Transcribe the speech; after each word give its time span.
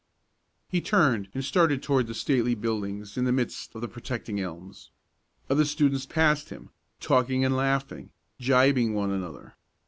He 0.67 0.81
turned 0.81 1.29
and 1.35 1.45
started 1.45 1.83
toward 1.83 2.07
the 2.07 2.15
stately 2.15 2.55
buildings 2.55 3.17
in 3.17 3.25
the 3.25 3.31
midst 3.31 3.75
of 3.75 3.81
the 3.81 3.87
protecting 3.87 4.39
elms. 4.39 4.89
Other 5.47 5.63
students 5.63 6.07
passed 6.07 6.49
him, 6.49 6.71
talking 6.99 7.45
and 7.45 7.55
laughing, 7.55 8.09
gibing 8.39 8.95
one 8.95 9.11
another. 9.11 9.53